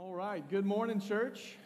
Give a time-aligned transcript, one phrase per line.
[0.00, 0.48] All right.
[0.48, 1.56] Good morning, church.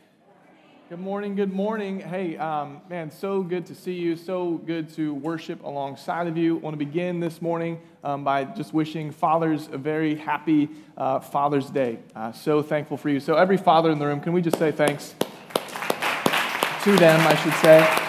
[0.89, 1.35] Good morning.
[1.35, 2.01] Good morning.
[2.01, 4.17] Hey, um, man, so good to see you.
[4.17, 6.57] So good to worship alongside of you.
[6.57, 11.21] I want to begin this morning um, by just wishing fathers a very happy uh,
[11.21, 11.99] Father's Day.
[12.17, 13.21] Uh, so thankful for you.
[13.21, 15.15] So, every father in the room, can we just say thanks
[16.85, 18.02] to them, I should say?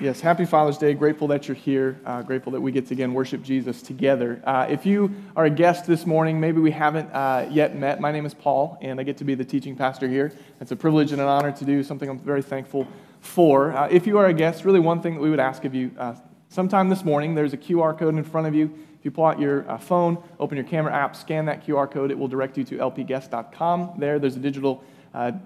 [0.00, 0.94] Yes, happy Father's Day.
[0.94, 2.00] Grateful that you're here.
[2.06, 4.40] Uh, grateful that we get to again worship Jesus together.
[4.44, 8.00] Uh, if you are a guest this morning, maybe we haven't uh, yet met.
[8.00, 10.32] My name is Paul, and I get to be the teaching pastor here.
[10.58, 12.88] It's a privilege and an honor to do something I'm very thankful
[13.20, 13.76] for.
[13.76, 15.90] Uh, if you are a guest, really one thing that we would ask of you
[15.98, 16.14] uh,
[16.48, 18.72] sometime this morning, there's a QR code in front of you.
[18.98, 22.10] If you pull out your uh, phone, open your camera app, scan that QR code,
[22.10, 23.96] it will direct you to lpguest.com.
[23.98, 24.82] There, there's a digital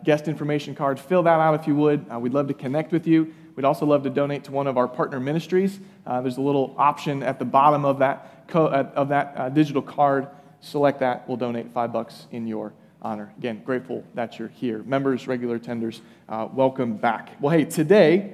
[0.05, 1.01] guest information card.
[1.01, 2.09] Fill that out if you would.
[2.21, 3.35] we'd love to connect with you.
[3.57, 5.79] We'd also love to donate to one of our partner ministries.
[6.05, 9.49] Uh, there's a little option at the bottom of that, co- uh, of that uh,
[9.49, 10.27] digital card.
[10.61, 11.29] Select that.
[11.29, 13.33] We'll donate five bucks in your honor.
[13.39, 14.83] Again, grateful that you're here.
[14.83, 17.41] Members, regular tenders, uh, welcome back.
[17.41, 18.33] Well, hey, today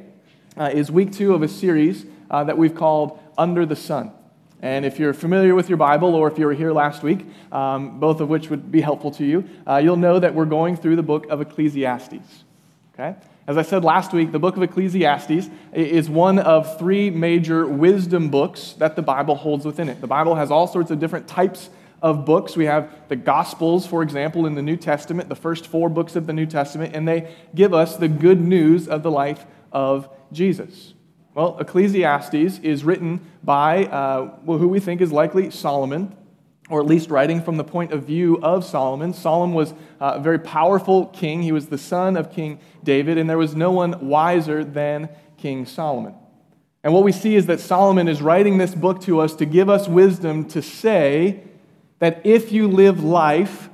[0.57, 4.13] uh, is week two of a series uh, that we've called Under the Sun.
[4.63, 7.99] And if you're familiar with your Bible, or if you were here last week, um,
[7.99, 9.45] both of which would be helpful to you,
[9.83, 12.45] you'll know that we're going through the book of Ecclesiastes.
[12.93, 13.17] Okay?
[13.51, 18.29] As I said last week, the book of Ecclesiastes is one of three major wisdom
[18.29, 20.01] books that the Bible holds within it.
[20.01, 21.69] The Bible has all sorts of different types
[22.01, 22.57] of books.
[22.57, 26.29] We have the Gospels, for example, in the New Testament, the first four books of
[26.29, 30.95] the New Testament, and they give us the good news of the life of Jesus.
[31.35, 36.17] Well, Ecclesiastes is written by uh, who we think is likely Solomon
[36.71, 39.13] or at least writing from the point of view of Solomon.
[39.13, 41.43] Solomon was uh, a very powerful king.
[41.43, 45.67] He was the son of King David, and there was no one wiser than King
[45.67, 46.15] Solomon.
[46.83, 49.69] And what we see is that Solomon is writing this book to us to give
[49.69, 51.43] us wisdom to say
[51.99, 53.69] that if you live life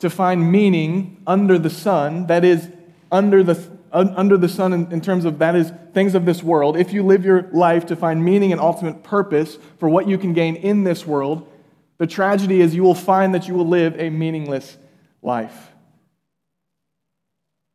[0.00, 2.68] to find meaning under the sun, that is,
[3.10, 3.58] under the,
[3.90, 7.02] under the sun in, in terms of that is things of this world, if you
[7.02, 10.84] live your life to find meaning and ultimate purpose for what you can gain in
[10.84, 11.50] this world,
[11.98, 14.76] the tragedy is you will find that you will live a meaningless
[15.22, 15.72] life.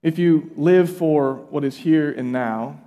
[0.03, 2.81] If you live for what is here and now,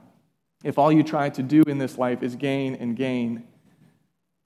[0.64, 3.44] if all you try to do in this life is gain and gain,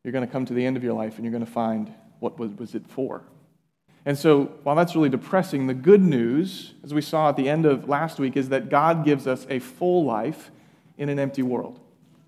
[0.04, 1.93] you're going to come to the end of your life and you're going to find
[2.21, 3.22] what was, it for.
[4.05, 7.66] And so, while that's really depressing, the good news, as we saw at the end
[7.66, 10.50] of last week, is that God gives us a full life
[10.97, 11.78] in an empty world.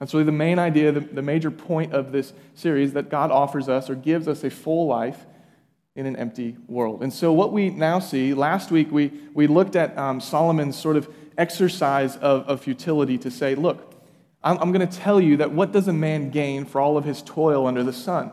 [0.00, 3.68] That's really the main idea, the, the major point of this series that God offers
[3.68, 5.26] us or gives us a full life
[5.94, 7.02] in an empty world.
[7.02, 10.96] And so, what we now see, last week we, we looked at um, Solomon's sort
[10.96, 13.94] of exercise of, of futility to say, look,
[14.42, 17.04] I'm, I'm going to tell you that what does a man gain for all of
[17.04, 18.32] his toil under the sun?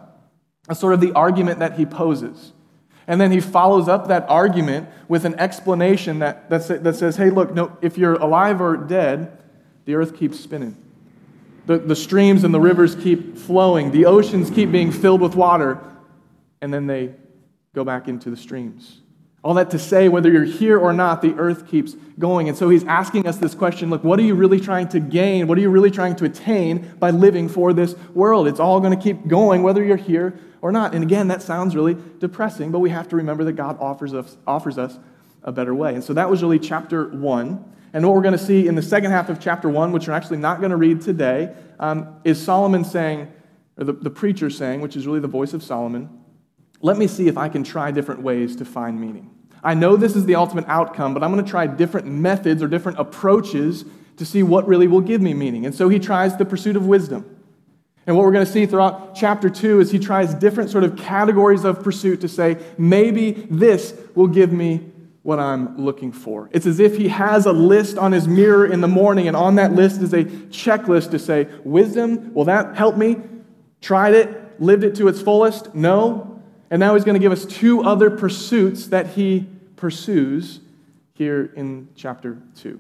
[0.68, 2.54] That's sort of the argument that he poses.
[3.08, 7.30] And then he follows up that argument with an explanation that, that, that says, hey,
[7.30, 9.38] look, no, if you're alive or dead,
[9.86, 10.76] the earth keeps spinning.
[11.68, 15.80] The, the streams and the rivers keep flowing, the oceans keep being filled with water,
[16.62, 17.14] and then they
[17.76, 19.02] go back into the streams.
[19.44, 22.50] All that to say, whether you're here or not, the earth keeps going.
[22.50, 25.48] And so he's asking us this question look, what are you really trying to gain?
[25.48, 28.48] What are you really trying to attain by living for this world?
[28.48, 30.96] It's all going to keep going, whether you're here or not.
[30.96, 34.38] And again, that sounds really depressing, but we have to remember that God offers us,
[34.48, 34.98] offers us
[35.44, 35.94] a better way.
[35.94, 37.74] And so that was really chapter one.
[37.94, 40.14] And what we're going to see in the second half of chapter 1, which we're
[40.14, 43.32] actually not going to read today, um, is Solomon saying,
[43.78, 46.10] or the, the preacher saying, which is really the voice of Solomon,
[46.82, 49.32] let me see if I can try different ways to find meaning.
[49.64, 52.68] I know this is the ultimate outcome, but I'm going to try different methods or
[52.68, 53.86] different approaches
[54.18, 55.66] to see what really will give me meaning.
[55.66, 57.38] And so he tries the pursuit of wisdom.
[58.06, 60.96] And what we're going to see throughout chapter 2 is he tries different sort of
[60.96, 64.92] categories of pursuit to say, maybe this will give me
[65.28, 66.48] what I'm looking for.
[66.54, 69.56] It's as if he has a list on his mirror in the morning, and on
[69.56, 73.18] that list is a checklist to say, Wisdom, will that help me?
[73.82, 75.76] Tried it, lived it to its fullest?
[75.76, 76.42] No.
[76.72, 79.46] And now he's going to give us two other pursuits that he
[79.76, 80.62] pursues
[81.14, 82.80] here in chapter 2.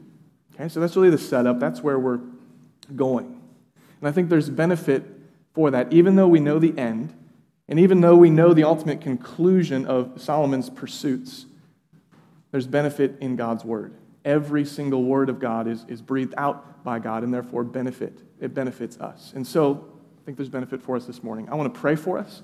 [0.55, 1.59] Okay, so that's really the setup.
[1.59, 2.21] That's where we're
[2.95, 3.41] going.
[3.99, 5.03] And I think there's benefit
[5.53, 7.13] for that, even though we know the end,
[7.67, 11.45] and even though we know the ultimate conclusion of Solomon's pursuits
[12.57, 13.93] there's benefit in God's word.
[14.25, 18.17] Every single word of God is, is breathed out by God and therefore benefit.
[18.39, 19.31] It benefits us.
[19.35, 19.87] And so
[20.19, 21.49] I think there's benefit for us this morning.
[21.49, 22.41] I want to pray for us,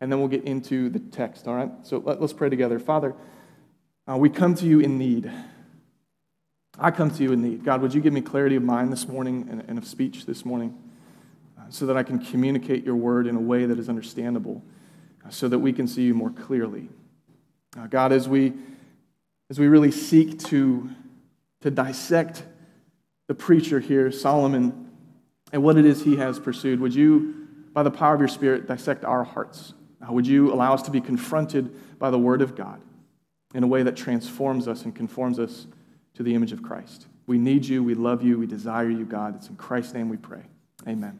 [0.00, 1.72] and then we'll get into the text, all right?
[1.82, 2.78] So let, us pray together.
[2.78, 3.16] Father,
[4.08, 5.28] uh, we come to you in need.
[6.78, 7.64] I come to you in need.
[7.64, 10.44] God, would you give me clarity of mind this morning and, and of speech this
[10.44, 10.78] morning
[11.58, 14.62] uh, so that I can communicate your word in a way that is understandable,
[15.26, 16.88] uh, so that we can see you more clearly.
[17.76, 18.52] Uh, God, as we,
[19.50, 20.90] as we really seek to,
[21.60, 22.44] to dissect
[23.28, 24.90] the preacher here, Solomon,
[25.52, 28.66] and what it is he has pursued, would you, by the power of your Spirit,
[28.66, 29.74] dissect our hearts?
[30.08, 32.80] Would you allow us to be confronted by the Word of God
[33.54, 35.66] in a way that transforms us and conforms us
[36.14, 37.06] to the image of Christ?
[37.26, 37.82] We need you.
[37.82, 38.38] We love you.
[38.38, 39.34] We desire you, God.
[39.36, 40.42] It's in Christ's name we pray.
[40.86, 41.18] Amen.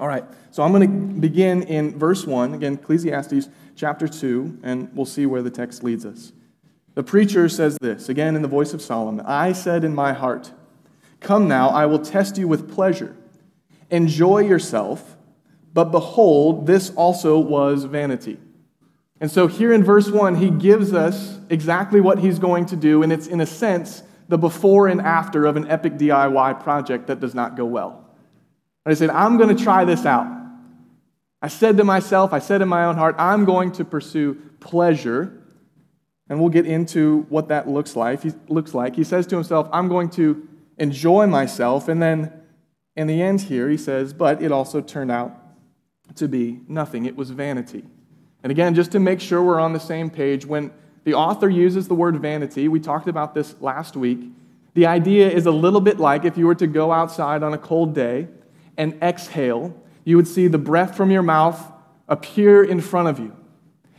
[0.00, 4.90] All right, so I'm going to begin in verse 1, again, Ecclesiastes chapter 2, and
[4.92, 6.32] we'll see where the text leads us.
[6.94, 10.52] The preacher says this, again in the voice of Solomon I said in my heart,
[11.20, 13.16] Come now, I will test you with pleasure.
[13.90, 15.16] Enjoy yourself,
[15.72, 18.38] but behold, this also was vanity.
[19.20, 23.02] And so here in verse 1, he gives us exactly what he's going to do,
[23.02, 27.20] and it's in a sense the before and after of an epic DIY project that
[27.20, 28.04] does not go well.
[28.84, 30.26] And I said, I'm going to try this out.
[31.40, 35.43] I said to myself, I said in my own heart, I'm going to pursue pleasure.
[36.28, 38.22] And we'll get into what that looks like.
[38.22, 38.96] He, looks like.
[38.96, 40.48] he says to himself, I'm going to
[40.78, 41.88] enjoy myself.
[41.88, 42.32] And then
[42.96, 45.36] in the end here, he says, but it also turned out
[46.16, 47.06] to be nothing.
[47.06, 47.84] It was vanity.
[48.42, 50.70] And again, just to make sure we're on the same page, when
[51.04, 54.20] the author uses the word vanity, we talked about this last week.
[54.74, 57.58] The idea is a little bit like if you were to go outside on a
[57.58, 58.28] cold day
[58.76, 59.74] and exhale,
[60.04, 61.72] you would see the breath from your mouth
[62.08, 63.34] appear in front of you.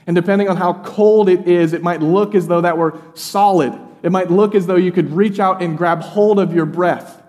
[0.07, 3.74] And depending on how cold it is, it might look as though that were solid.
[4.04, 7.24] It might look as though you could reach out and grab hold of your breath.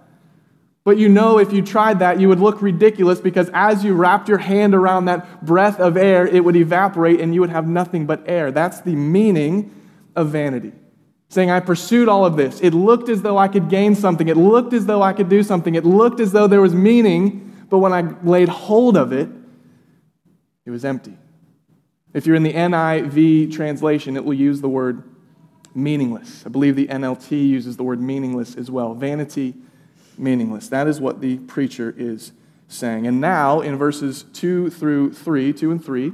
[0.85, 4.29] But you know, if you tried that, you would look ridiculous because as you wrapped
[4.29, 8.07] your hand around that breath of air, it would evaporate and you would have nothing
[8.07, 8.53] but air.
[8.53, 9.75] That's the meaning
[10.15, 10.73] of vanity.
[11.29, 12.61] Saying, I pursued all of this.
[12.61, 14.29] It looked as though I could gain something.
[14.29, 15.75] It looked as though I could do something.
[15.75, 19.29] It looked as though there was meaning, but when I laid hold of it,
[20.65, 21.17] it was empty.
[22.17, 25.03] If you're in the NIV translation, it will use the word
[25.75, 26.45] meaningless.
[26.47, 28.95] I believe the NLT uses the word meaningless as well.
[28.95, 29.53] Vanity,
[30.17, 30.71] meaningless.
[30.71, 32.33] That is what the preacher is
[32.69, 33.07] saying.
[33.07, 36.13] And now, in verses 2 through 3, 2 and 3,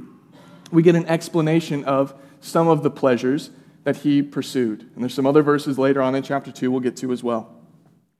[0.73, 3.51] we get an explanation of some of the pleasures
[3.85, 4.81] that he pursued.
[4.81, 7.55] And there's some other verses later on in chapter 2 we'll get to as well.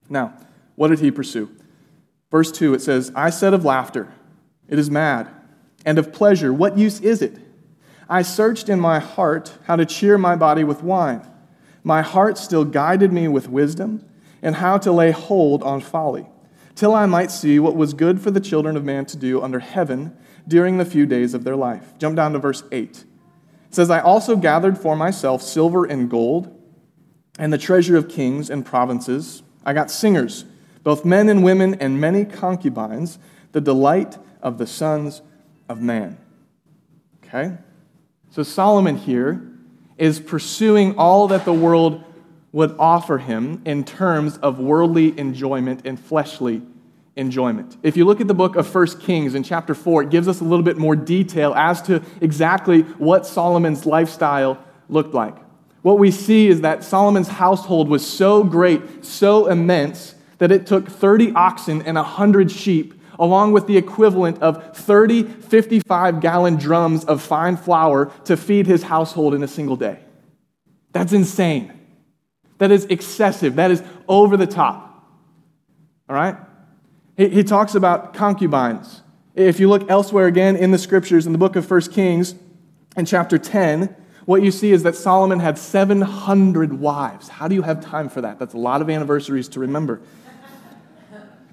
[0.07, 0.33] Now,
[0.75, 1.51] what did he pursue?
[2.31, 4.13] Verse 2, it says, I said of laughter,
[4.69, 5.27] it is mad,
[5.85, 7.39] and of pleasure, what use is it?
[8.13, 11.27] I searched in my heart how to cheer my body with wine.
[11.83, 14.05] My heart still guided me with wisdom,
[14.43, 16.27] and how to lay hold on folly,
[16.75, 19.57] till I might see what was good for the children of man to do under
[19.57, 20.15] heaven
[20.47, 21.97] during the few days of their life.
[21.97, 22.83] Jump down to verse 8.
[22.83, 23.05] It
[23.71, 26.55] says, I also gathered for myself silver and gold,
[27.39, 29.41] and the treasure of kings and provinces.
[29.65, 30.45] I got singers,
[30.83, 33.17] both men and women, and many concubines,
[33.53, 35.23] the delight of the sons
[35.67, 36.19] of man.
[37.25, 37.57] Okay?
[38.33, 39.47] So Solomon here
[39.95, 42.03] is pursuing all that the world
[42.51, 46.63] would offer him in terms of worldly enjoyment and fleshly
[47.15, 47.77] enjoyment.
[47.83, 50.41] If you look at the book of 1 Kings in chapter 4, it gives us
[50.41, 54.57] a little bit more detail as to exactly what Solomon's lifestyle
[54.89, 55.35] looked like.
[55.83, 60.89] What we see is that Solomon's household was so great, so immense, that it took
[60.89, 67.21] 30 oxen and 100 sheep, along with the equivalent of 30 55 gallon drums of
[67.21, 69.97] fine flour to feed his household in a single day.
[70.91, 71.71] That's insane.
[72.57, 73.55] That is excessive.
[73.55, 75.09] That is over the top.
[76.09, 76.35] All right?
[77.15, 79.01] He, he talks about concubines.
[79.35, 82.35] If you look elsewhere again in the scriptures, in the book of 1 Kings,
[82.97, 87.29] in chapter 10, what you see is that Solomon had 700 wives.
[87.29, 88.37] How do you have time for that?
[88.37, 90.01] That's a lot of anniversaries to remember.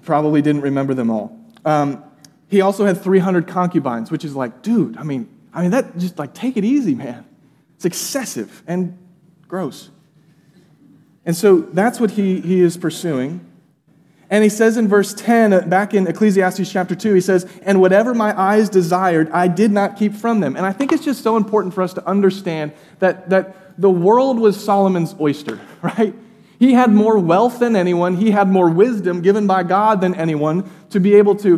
[0.03, 1.40] Probably didn't remember them all.
[1.65, 2.03] Um,
[2.47, 6.19] he also had 300 concubines, which is like, dude, I mean, I mean that just
[6.19, 7.25] like take it easy, man.
[7.75, 8.97] It's excessive and
[9.47, 9.89] gross.
[11.25, 13.45] And so that's what he, he is pursuing.
[14.29, 17.81] And he says in verse 10, uh, back in Ecclesiastes chapter 2, he says, And
[17.81, 20.55] whatever my eyes desired, I did not keep from them.
[20.55, 24.39] And I think it's just so important for us to understand that, that the world
[24.39, 26.15] was Solomon's oyster, right?
[26.61, 30.69] He had more wealth than anyone, he had more wisdom given by God than anyone
[30.91, 31.57] to be able to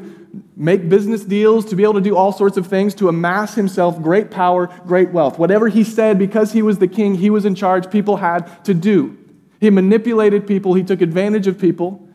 [0.55, 4.01] make business deals, to be able to do all sorts of things, to amass himself
[4.01, 5.37] great power, great wealth.
[5.37, 8.73] Whatever he said, because he was the king, he was in charge, people had to
[8.73, 9.17] do.
[9.59, 12.07] He manipulated people, he took advantage of people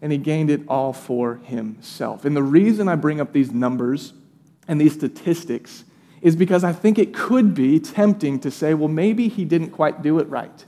[0.00, 2.24] and he gained it all for himself.
[2.24, 4.12] And the reason I bring up these numbers
[4.68, 5.82] and these statistics
[6.22, 10.02] is because I think it could be tempting to say, well, maybe he didn't quite
[10.02, 10.66] do it right.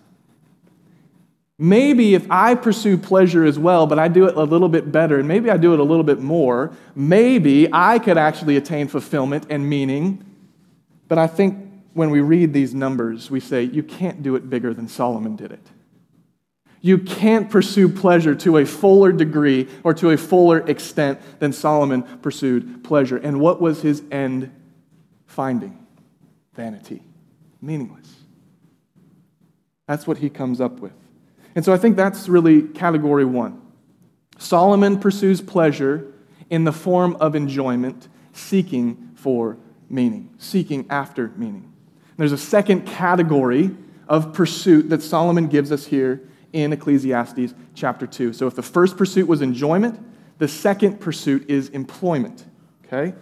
[1.63, 5.21] Maybe if I pursue pleasure as well, but I do it a little bit better,
[5.21, 9.47] and maybe I do it a little bit more, maybe I could actually attain fulfillment
[9.49, 10.25] and meaning.
[11.07, 11.57] But I think
[11.93, 15.53] when we read these numbers, we say, you can't do it bigger than Solomon did
[15.53, 15.65] it.
[16.81, 22.03] You can't pursue pleasure to a fuller degree or to a fuller extent than Solomon
[22.23, 23.19] pursued pleasure.
[23.19, 24.51] And what was his end
[25.27, 25.87] finding?
[26.55, 27.05] Vanity,
[27.61, 28.17] meaningless.
[29.87, 30.93] That's what he comes up with.
[31.55, 33.61] And so I think that's really category one.
[34.39, 36.13] Solomon pursues pleasure
[36.51, 39.57] in the form of enjoyment, seeking for
[39.89, 41.73] meaning, seeking after meaning.
[42.17, 43.71] There's a second category
[44.09, 48.33] of pursuit that Solomon gives us here in Ecclesiastes chapter 2.
[48.33, 49.99] So if the first pursuit was enjoyment,
[50.39, 52.45] the second pursuit is employment.
[52.85, 53.15] Okay?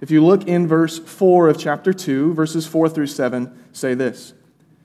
[0.00, 4.34] If you look in verse 4 of chapter 2, verses 4 through 7 say this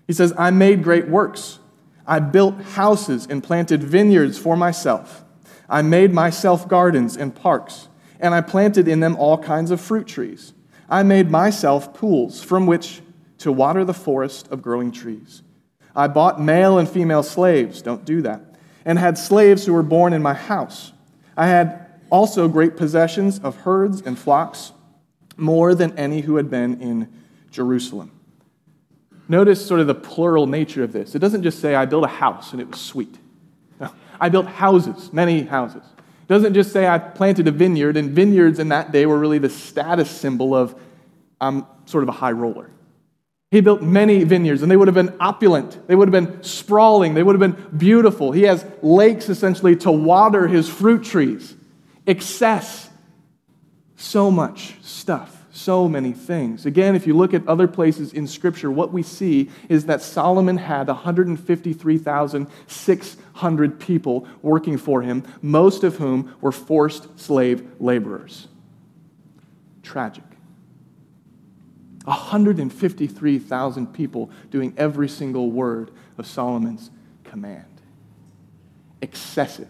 [0.07, 1.59] He says, I made great works.
[2.05, 5.23] I built houses and planted vineyards for myself.
[5.69, 7.87] I made myself gardens and parks,
[8.19, 10.53] and I planted in them all kinds of fruit trees.
[10.89, 13.01] I made myself pools from which
[13.39, 15.41] to water the forest of growing trees.
[15.95, 18.41] I bought male and female slaves, don't do that,
[18.85, 20.91] and had slaves who were born in my house.
[21.37, 24.71] I had also great possessions of herds and flocks,
[25.37, 27.11] more than any who had been in
[27.49, 28.11] Jerusalem.
[29.27, 31.15] Notice sort of the plural nature of this.
[31.15, 33.17] It doesn't just say, I built a house and it was sweet.
[33.79, 35.83] No, I built houses, many houses.
[35.97, 39.39] It doesn't just say, I planted a vineyard, and vineyards in that day were really
[39.39, 40.75] the status symbol of
[41.39, 42.69] I'm sort of a high roller.
[43.51, 45.85] He built many vineyards, and they would have been opulent.
[45.87, 47.13] They would have been sprawling.
[47.13, 48.31] They would have been beautiful.
[48.31, 51.53] He has lakes essentially to water his fruit trees.
[52.07, 52.89] Excess.
[53.95, 56.65] So much stuff so many things.
[56.65, 60.57] Again, if you look at other places in Scripture, what we see is that Solomon
[60.57, 68.47] had 153,600 people working for him, most of whom were forced slave laborers.
[69.83, 70.23] Tragic.
[72.05, 76.89] 153,000 people doing every single word of Solomon's
[77.23, 77.79] command.
[79.03, 79.67] Excessive.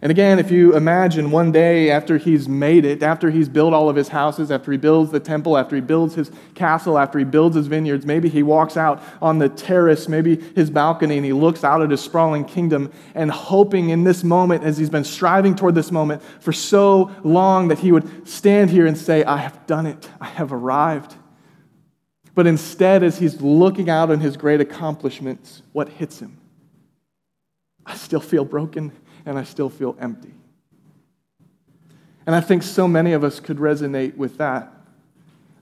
[0.00, 3.88] And again, if you imagine one day after he's made it, after he's built all
[3.88, 7.24] of his houses, after he builds the temple, after he builds his castle, after he
[7.24, 11.32] builds his vineyards, maybe he walks out on the terrace, maybe his balcony, and he
[11.32, 15.56] looks out at his sprawling kingdom and hoping in this moment, as he's been striving
[15.56, 19.66] toward this moment for so long, that he would stand here and say, I have
[19.66, 21.16] done it, I have arrived.
[22.36, 26.38] But instead, as he's looking out on his great accomplishments, what hits him?
[27.84, 28.92] I still feel broken
[29.28, 30.32] and I still feel empty.
[32.26, 34.72] And I think so many of us could resonate with that.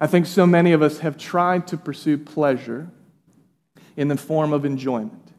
[0.01, 2.89] I think so many of us have tried to pursue pleasure
[3.97, 5.33] in the form of enjoyment.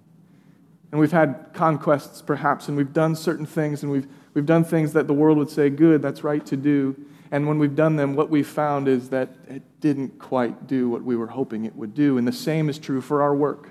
[0.92, 4.92] And we've had conquests, perhaps, and we've done certain things, and we've, we've done things
[4.94, 6.98] that the world would say, good, that's right to do.
[7.32, 11.04] And when we've done them, what we've found is that it didn't quite do what
[11.04, 12.18] we were hoping it would do.
[12.18, 13.70] And the same is true for our work.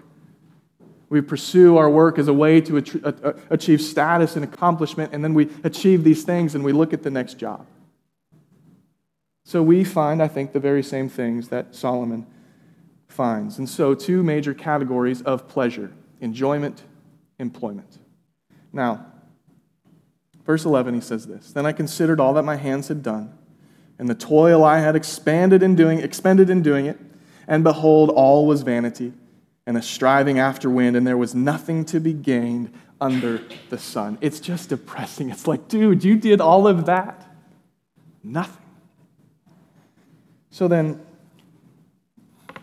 [1.08, 2.78] We pursue our work as a way to
[3.48, 7.10] achieve status and accomplishment, and then we achieve these things and we look at the
[7.10, 7.66] next job.
[9.44, 12.26] So we find, I think, the very same things that Solomon
[13.06, 13.58] finds.
[13.58, 16.82] And so, two major categories of pleasure enjoyment,
[17.38, 17.98] employment.
[18.72, 19.06] Now,
[20.44, 23.32] verse 11, he says this Then I considered all that my hands had done,
[24.00, 26.98] and the toil I had expanded in doing, expended in doing it,
[27.46, 29.12] and behold, all was vanity
[29.66, 34.16] and a striving after wind, and there was nothing to be gained under the sun.
[34.20, 35.30] It's just depressing.
[35.30, 37.26] It's like, dude, you did all of that.
[38.22, 38.62] Nothing.
[40.50, 41.04] So then,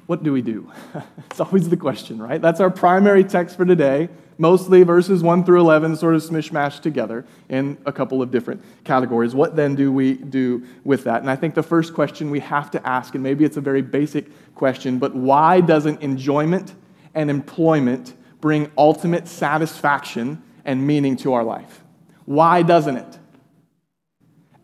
[0.07, 0.71] what do we do?
[1.29, 2.41] it's always the question, right?
[2.41, 4.09] That's our primary text for today.
[4.39, 9.35] Mostly verses 1 through 11 sort of smishmashed together in a couple of different categories.
[9.35, 11.21] What then do we do with that?
[11.21, 13.83] And I think the first question we have to ask, and maybe it's a very
[13.83, 16.73] basic question, but why doesn't enjoyment
[17.13, 21.83] and employment bring ultimate satisfaction and meaning to our life?
[22.25, 23.19] Why doesn't it?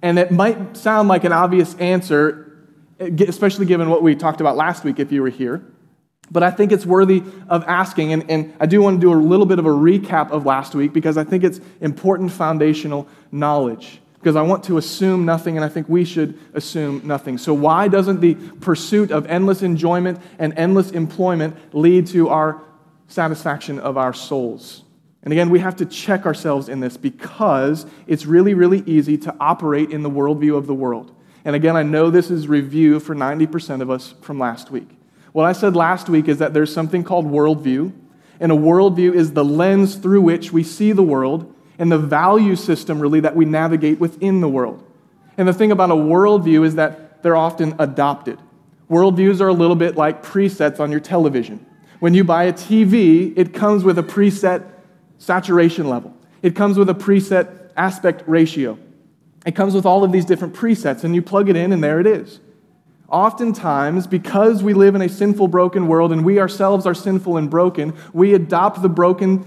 [0.01, 2.67] And it might sound like an obvious answer,
[2.99, 5.63] especially given what we talked about last week if you were here.
[6.31, 9.15] But I think it's worthy of asking, and, and I do want to do a
[9.15, 13.99] little bit of a recap of last week because I think it's important foundational knowledge
[14.19, 17.37] because I want to assume nothing, and I think we should assume nothing.
[17.37, 22.61] So, why doesn't the pursuit of endless enjoyment and endless employment lead to our
[23.07, 24.83] satisfaction of our souls?
[25.23, 29.35] And again, we have to check ourselves in this because it's really, really easy to
[29.39, 31.15] operate in the worldview of the world.
[31.45, 34.89] And again, I know this is review for 90% of us from last week.
[35.31, 37.93] What I said last week is that there's something called worldview,
[38.39, 42.55] and a worldview is the lens through which we see the world and the value
[42.55, 44.83] system, really, that we navigate within the world.
[45.37, 48.37] And the thing about a worldview is that they're often adopted.
[48.89, 51.65] Worldviews are a little bit like presets on your television.
[51.99, 54.65] When you buy a TV, it comes with a preset
[55.17, 58.77] saturation level, it comes with a preset aspect ratio.
[59.45, 62.01] It comes with all of these different presets, and you plug it in, and there
[62.01, 62.41] it is.
[63.07, 67.49] Oftentimes, because we live in a sinful, broken world, and we ourselves are sinful and
[67.49, 69.45] broken, we adopt the broken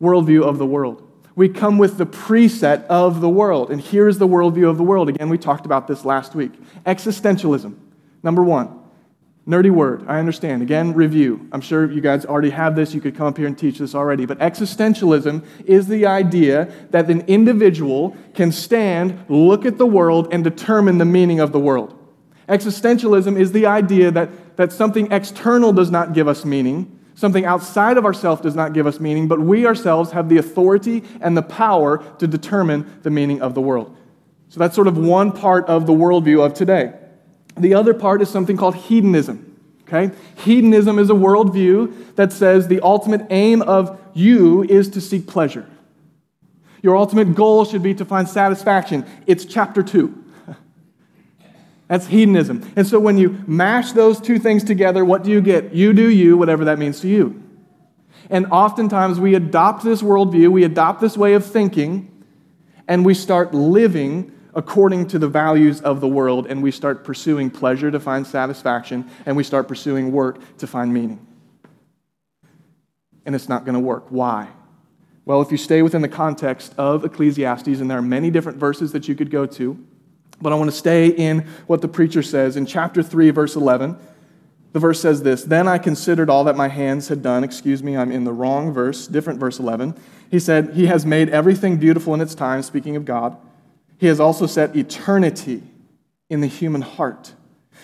[0.00, 1.11] worldview of the world.
[1.34, 3.70] We come with the preset of the world.
[3.70, 5.08] And here's the worldview of the world.
[5.08, 6.52] Again, we talked about this last week.
[6.84, 7.74] Existentialism,
[8.22, 8.78] number one.
[9.46, 10.62] Nerdy word, I understand.
[10.62, 11.48] Again, review.
[11.50, 12.94] I'm sure you guys already have this.
[12.94, 14.24] You could come up here and teach this already.
[14.24, 20.44] But existentialism is the idea that an individual can stand, look at the world, and
[20.44, 21.98] determine the meaning of the world.
[22.48, 27.96] Existentialism is the idea that, that something external does not give us meaning, something outside
[27.98, 31.42] of ourselves does not give us meaning, but we ourselves have the authority and the
[31.42, 33.96] power to determine the meaning of the world.
[34.48, 36.92] So that's sort of one part of the worldview of today.
[37.56, 39.56] The other part is something called hedonism.
[39.82, 40.12] Okay?
[40.38, 45.70] Hedonism is a worldview that says the ultimate aim of you is to seek pleasure.
[46.82, 49.06] Your ultimate goal should be to find satisfaction.
[49.28, 50.21] It's chapter two.
[51.92, 52.72] That's hedonism.
[52.74, 55.74] And so when you mash those two things together, what do you get?
[55.74, 57.42] You do you, whatever that means to you.
[58.30, 62.24] And oftentimes we adopt this worldview, we adopt this way of thinking,
[62.88, 67.50] and we start living according to the values of the world, and we start pursuing
[67.50, 71.26] pleasure to find satisfaction, and we start pursuing work to find meaning.
[73.26, 74.06] And it's not going to work.
[74.08, 74.48] Why?
[75.26, 78.92] Well, if you stay within the context of Ecclesiastes, and there are many different verses
[78.92, 79.78] that you could go to,
[80.42, 83.96] but I want to stay in what the preacher says in chapter 3, verse 11.
[84.72, 87.44] The verse says this Then I considered all that my hands had done.
[87.44, 89.94] Excuse me, I'm in the wrong verse, different verse 11.
[90.30, 93.36] He said, He has made everything beautiful in its time, speaking of God.
[93.98, 95.62] He has also set eternity
[96.28, 97.34] in the human heart.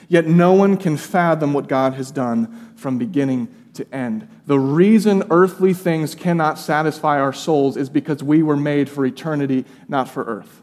[0.09, 4.29] Yet no one can fathom what God has done from beginning to end.
[4.47, 9.65] The reason earthly things cannot satisfy our souls is because we were made for eternity,
[9.89, 10.63] not for earth.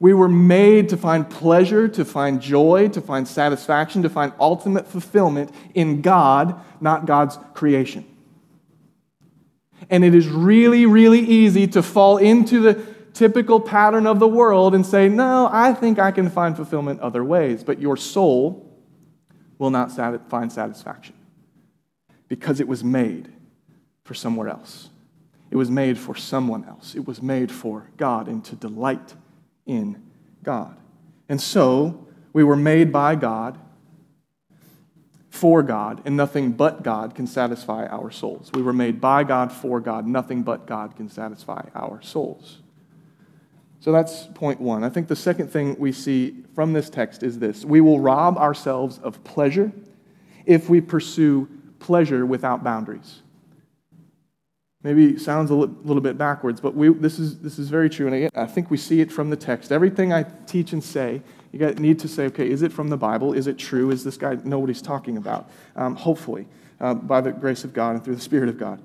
[0.00, 4.88] We were made to find pleasure, to find joy, to find satisfaction, to find ultimate
[4.88, 8.06] fulfillment in God, not God's creation.
[9.90, 12.82] And it is really, really easy to fall into the
[13.12, 17.22] typical pattern of the world and say, No, I think I can find fulfillment other
[17.22, 17.62] ways.
[17.62, 18.66] But your soul
[19.58, 19.92] will not
[20.30, 21.14] find satisfaction
[22.26, 23.30] because it was made
[24.04, 24.88] for somewhere else.
[25.50, 26.94] It was made for someone else.
[26.94, 29.14] It was made for God and to delight
[29.66, 30.02] in
[30.42, 30.76] God.
[31.28, 33.58] And so we were made by God
[35.28, 38.50] for God, and nothing but God can satisfy our souls.
[38.52, 40.06] We were made by God for God.
[40.06, 42.58] Nothing but God can satisfy our souls.
[43.80, 44.84] So that's point one.
[44.84, 48.36] I think the second thing we see from this text is this we will rob
[48.36, 49.72] ourselves of pleasure
[50.44, 53.22] if we pursue pleasure without boundaries.
[54.82, 58.06] Maybe sounds a little bit backwards, but we, this, is, this is very true.
[58.06, 59.72] And again, I think we see it from the text.
[59.72, 61.20] Everything I teach and say,
[61.52, 63.34] you got, need to say, okay, is it from the Bible?
[63.34, 63.90] Is it true?
[63.90, 65.50] Is this guy know what he's talking about?
[65.76, 66.46] Um, hopefully,
[66.80, 68.80] uh, by the grace of God and through the Spirit of God.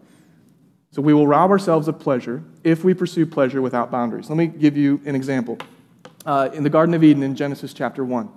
[0.92, 4.30] So we will rob ourselves of pleasure if we pursue pleasure without boundaries.
[4.30, 5.58] Let me give you an example.
[6.26, 8.30] Uh, in the Garden of Eden in Genesis chapter 1,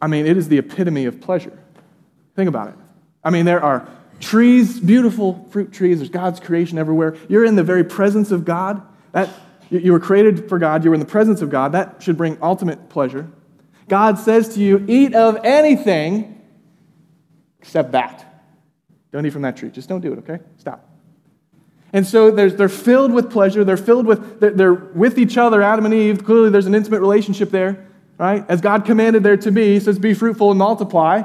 [0.00, 1.58] I mean, it is the epitome of pleasure.
[2.34, 2.74] Think about it.
[3.24, 3.88] I mean, there are
[4.20, 7.16] trees, beautiful fruit trees, there's God's creation everywhere.
[7.28, 8.82] You're in the very presence of God.
[9.12, 9.30] That,
[9.70, 11.72] you were created for God, you were in the presence of God.
[11.72, 13.28] That should bring ultimate pleasure.
[13.88, 16.40] God says to you, Eat of anything
[17.60, 18.24] except that.
[19.12, 19.70] Don't eat from that tree.
[19.70, 20.38] Just don't do it, okay?
[20.58, 20.88] Stop.
[21.92, 23.64] And so they're filled with pleasure.
[23.64, 26.24] They're filled with, they're with each other, Adam and Eve.
[26.24, 27.86] Clearly, there's an intimate relationship there,
[28.18, 28.44] right?
[28.48, 31.22] As God commanded there to be, says, Be fruitful and multiply.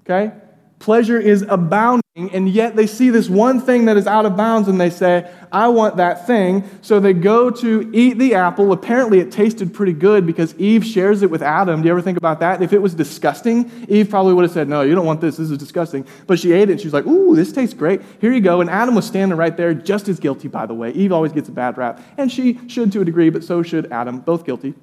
[0.00, 0.32] Okay?
[0.78, 4.68] Pleasure is abounding, and yet they see this one thing that is out of bounds
[4.68, 6.68] and they say, I want that thing.
[6.82, 8.72] So they go to eat the apple.
[8.72, 11.80] Apparently, it tasted pretty good because Eve shares it with Adam.
[11.80, 12.62] Do you ever think about that?
[12.62, 15.38] If it was disgusting, Eve probably would have said, No, you don't want this.
[15.38, 16.06] This is disgusting.
[16.26, 18.02] But she ate it and she's like, Ooh, this tastes great.
[18.20, 18.60] Here you go.
[18.60, 20.90] And Adam was standing right there, just as guilty, by the way.
[20.92, 22.00] Eve always gets a bad rap.
[22.18, 24.20] And she should to a degree, but so should Adam.
[24.20, 24.74] Both guilty.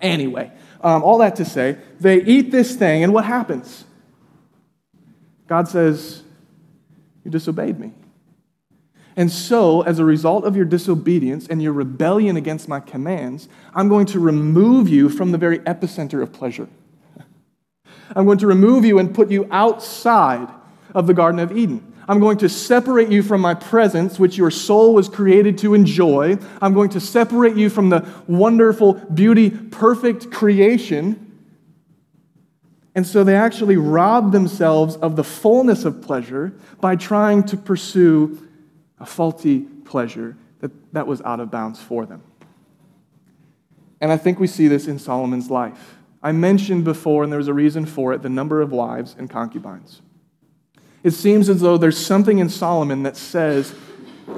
[0.00, 3.85] Anyway, um, all that to say, they eat this thing, and what happens?
[5.46, 6.22] God says,
[7.24, 7.92] You disobeyed me.
[9.18, 13.88] And so, as a result of your disobedience and your rebellion against my commands, I'm
[13.88, 16.68] going to remove you from the very epicenter of pleasure.
[18.14, 20.48] I'm going to remove you and put you outside
[20.94, 21.94] of the Garden of Eden.
[22.08, 26.38] I'm going to separate you from my presence, which your soul was created to enjoy.
[26.62, 31.25] I'm going to separate you from the wonderful, beauty, perfect creation
[32.96, 38.48] And so they actually robbed themselves of the fullness of pleasure by trying to pursue
[38.98, 42.22] a faulty pleasure that, that was out of bounds for them.
[44.00, 45.98] And I think we see this in Solomon's life.
[46.22, 49.28] I mentioned before, and there was a reason for it, the number of wives and
[49.28, 50.00] concubines.
[51.04, 53.74] It seems as though there's something in Solomon that says,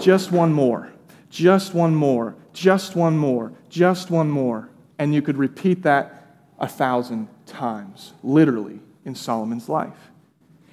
[0.00, 0.92] just one more,
[1.30, 4.68] just one more, just one more, just one more.
[4.98, 10.10] And you could repeat that a thousand times, literally, in Solomon's life.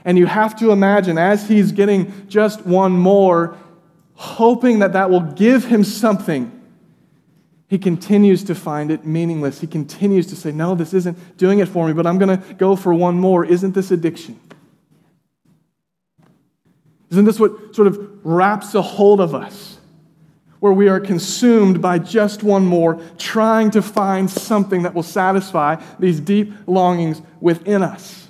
[0.03, 3.57] And you have to imagine as he's getting just one more,
[4.13, 6.51] hoping that that will give him something,
[7.67, 9.59] he continues to find it meaningless.
[9.59, 12.53] He continues to say, No, this isn't doing it for me, but I'm going to
[12.53, 13.43] go for one more.
[13.43, 14.39] Isn't this addiction?
[17.09, 19.74] Isn't this what sort of wraps a hold of us?
[20.59, 25.81] Where we are consumed by just one more, trying to find something that will satisfy
[25.99, 28.27] these deep longings within us.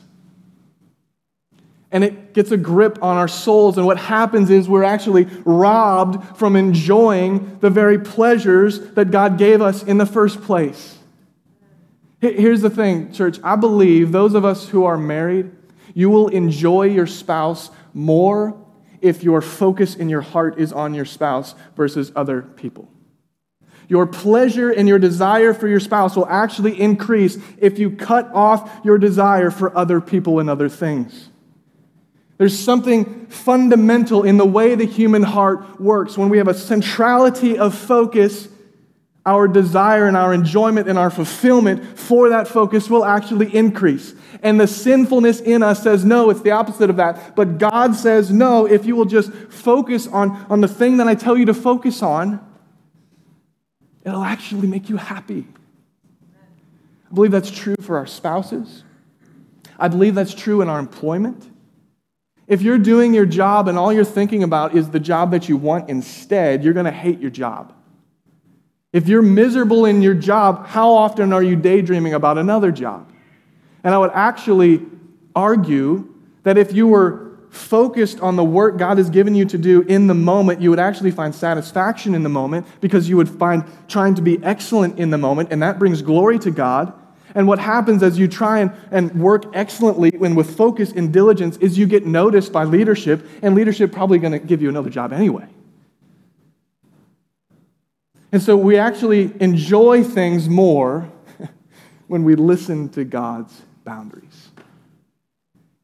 [1.91, 6.37] And it gets a grip on our souls, and what happens is we're actually robbed
[6.37, 10.97] from enjoying the very pleasures that God gave us in the first place.
[12.19, 13.39] Here's the thing, church.
[13.43, 15.51] I believe those of us who are married,
[15.93, 18.59] you will enjoy your spouse more
[19.05, 22.89] if your focus in your heart is on your spouse versus other people.
[23.87, 28.83] Your pleasure and your desire for your spouse will actually increase if you cut off
[28.83, 31.29] your desire for other people and other things.
[32.37, 36.17] There's something fundamental in the way the human heart works.
[36.17, 38.47] When we have a centrality of focus,
[39.25, 44.13] our desire and our enjoyment and our fulfillment for that focus will actually increase.
[44.43, 47.35] And the sinfulness in us says, no, it's the opposite of that.
[47.35, 51.15] But God says, no, if you will just focus on, on the thing that I
[51.15, 52.39] tell you to focus on,
[54.03, 55.47] it'll actually make you happy.
[57.09, 58.83] I believe that's true for our spouses.
[59.79, 61.51] I believe that's true in our employment.
[62.47, 65.57] If you're doing your job and all you're thinking about is the job that you
[65.57, 67.73] want instead, you're going to hate your job.
[68.95, 73.11] If you're miserable in your job, how often are you daydreaming about another job?
[73.83, 74.83] And I would actually
[75.35, 79.81] argue that if you were focused on the work God has given you to do
[79.81, 83.65] in the moment, you would actually find satisfaction in the moment because you would find
[83.89, 86.93] trying to be excellent in the moment, and that brings glory to God.
[87.35, 91.57] And what happens as you try and, and work excellently and with focus and diligence
[91.57, 95.11] is you get noticed by leadership, and leadership probably going to give you another job
[95.11, 95.49] anyway.
[98.35, 101.09] And so we actually enjoy things more
[102.07, 104.49] when we listen to God's boundaries.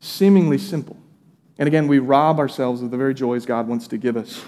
[0.01, 0.97] Seemingly simple.
[1.57, 4.43] And again, we rob ourselves of the very joys God wants to give us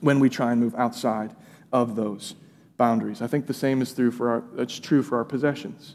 [0.00, 1.36] when we try and move outside
[1.72, 2.34] of those
[2.76, 3.22] boundaries.
[3.22, 5.94] I think the same is true for our, it's true for our possessions.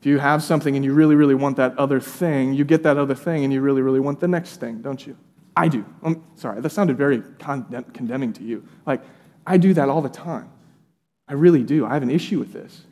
[0.00, 2.96] If you have something and you really, really want that other thing, you get that
[2.96, 5.16] other thing and you really, really want the next thing, don't you?
[5.56, 5.84] I do.
[6.02, 8.66] I'm sorry, that sounded very condemning to you.
[8.84, 9.02] Like,
[9.48, 10.50] I do that all the time.
[11.26, 11.86] I really do.
[11.86, 12.82] I have an issue with this.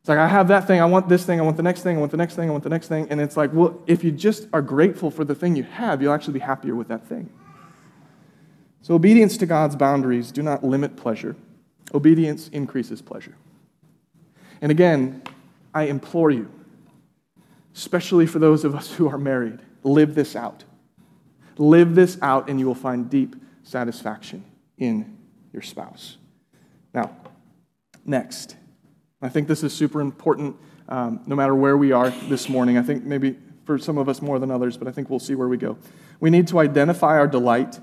[0.00, 1.96] It's like, I have that thing, I want this thing, I want the next thing,
[1.96, 3.06] I want the next thing, I want the next thing.
[3.10, 6.12] And it's like, well, if you just are grateful for the thing you have, you'll
[6.12, 7.30] actually be happier with that thing.
[8.82, 11.36] So, obedience to God's boundaries do not limit pleasure,
[11.92, 13.34] obedience increases pleasure.
[14.60, 15.22] And again,
[15.74, 16.50] I implore you,
[17.74, 20.64] especially for those of us who are married, live this out.
[21.56, 24.44] Live this out, and you will find deep satisfaction
[24.78, 25.17] in
[25.52, 26.16] your spouse.
[26.94, 27.16] Now,
[28.04, 28.56] next,
[29.20, 30.56] I think this is super important
[30.88, 32.78] um, no matter where we are this morning.
[32.78, 35.34] I think maybe for some of us more than others, but I think we'll see
[35.34, 35.76] where we go.
[36.20, 37.78] We need to identify our delight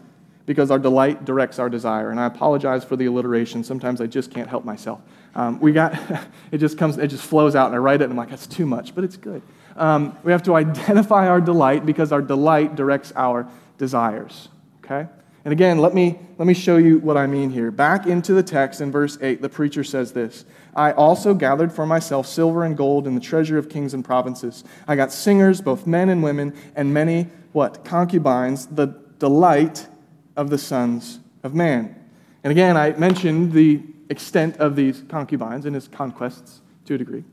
[0.45, 2.12] because our delight directs our desire.
[2.12, 3.63] And I apologize for the alliteration.
[3.63, 5.01] Sometimes I just can't help myself.
[5.36, 5.99] Um, we got,
[6.51, 8.47] it just comes, it just flows out, and I write it, and I'm like, that's
[8.47, 9.41] too much, but it's good.
[9.75, 13.47] Um, we have to identify our delight because our delight directs our
[13.78, 14.49] desires.
[14.84, 15.08] Okay?
[15.45, 17.69] And again, let me, let me show you what I mean here.
[17.69, 20.43] Back into the text in verse 8, the preacher says this
[20.75, 24.63] I also gathered for myself silver and gold and the treasure of kings and provinces.
[24.88, 27.86] I got singers, both men and women, and many, what?
[27.86, 28.88] Concubines, the
[29.19, 29.88] delight
[30.36, 31.95] of the sons of man.
[32.43, 37.23] And again, I mentioned the extent of these concubines and his conquests to a degree.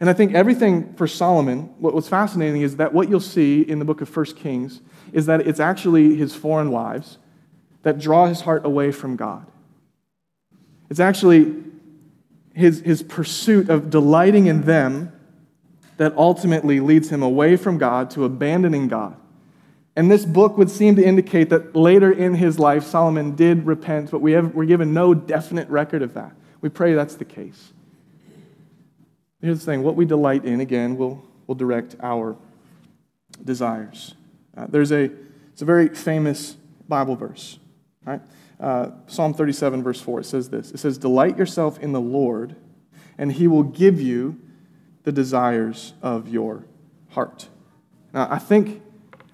[0.00, 3.78] And I think everything for Solomon, what was fascinating is that what you'll see in
[3.78, 4.80] the book of 1 Kings
[5.12, 7.18] is that it's actually his foreign wives
[7.86, 9.46] that draw his heart away from God.
[10.90, 11.54] It's actually
[12.52, 15.12] his, his pursuit of delighting in them
[15.96, 19.16] that ultimately leads him away from God to abandoning God.
[19.94, 24.10] And this book would seem to indicate that later in his life, Solomon did repent,
[24.10, 26.32] but we have, we're given no definite record of that.
[26.60, 27.72] We pray that's the case.
[29.40, 32.36] Here's the thing what we delight in, again, will will direct our
[33.44, 34.14] desires.
[34.56, 35.10] Uh, there's a,
[35.52, 36.56] it's a very famous
[36.88, 37.60] Bible verse,
[38.06, 38.22] right?
[38.58, 42.56] Uh, Psalm 37, verse 4, it says this It says, Delight yourself in the Lord,
[43.18, 44.40] and he will give you
[45.02, 46.64] the desires of your
[47.10, 47.48] heart.
[48.14, 48.82] Now, I think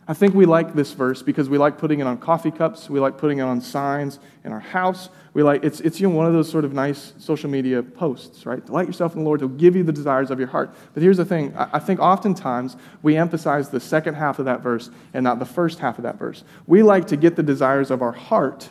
[0.09, 2.99] I think we like this verse because we like putting it on coffee cups, we
[2.99, 5.09] like putting it on signs in our house.
[5.33, 8.45] We like it's it's you know one of those sort of nice social media posts,
[8.45, 8.65] right?
[8.65, 10.75] Delight yourself in the Lord, He'll give you the desires of your heart.
[10.93, 14.91] But here's the thing: I think oftentimes we emphasize the second half of that verse
[15.15, 16.43] and not the first half of that verse.
[16.67, 18.69] We like to get the desires of our heart,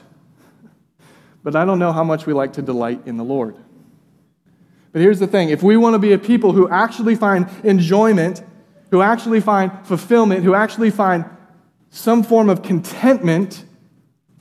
[1.44, 3.56] but I don't know how much we like to delight in the Lord.
[4.92, 8.44] But here's the thing: if we want to be a people who actually find enjoyment
[8.92, 11.26] who actually find fulfillment, who actually find
[11.90, 13.66] some form of contentment,